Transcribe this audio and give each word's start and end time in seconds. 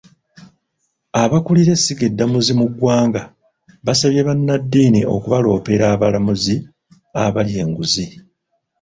Abakulira 1.23 1.71
essiga 1.77 2.03
eddamuzi 2.09 2.51
mu 2.59 2.65
ggwanga, 2.71 3.21
basabye 3.85 4.21
bannaddiini 4.27 5.01
okubaloopera 5.15 5.85
abalamuzi 5.95 6.55
abalya 7.23 7.59
enguzi. 7.65 8.05